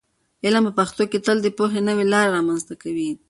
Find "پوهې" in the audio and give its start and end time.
1.57-1.81